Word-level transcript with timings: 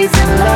Please. 0.00 0.49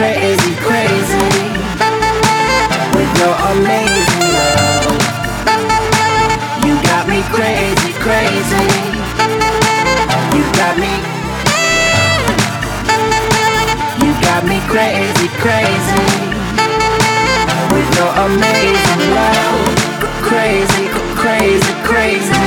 crazy, 0.00 0.54
crazy 0.64 1.28
with 2.96 3.12
your 3.20 3.36
amazing 3.52 4.32
love. 4.32 4.96
You 6.64 6.74
got 6.88 7.04
me 7.06 7.20
crazy, 7.28 7.92
crazy. 8.00 8.68
You 10.32 10.44
got 10.56 10.74
me. 10.80 10.92
You 14.00 14.10
got 14.24 14.42
me 14.48 14.58
crazy, 14.72 15.28
crazy 15.36 16.08
with 17.74 17.88
your 17.98 18.12
amazing 18.24 19.02
love. 19.12 19.68
Crazy, 20.24 20.88
crazy, 21.14 21.74
crazy. 21.84 22.39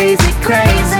crazy, 0.00 0.32
crazy. 0.40 0.99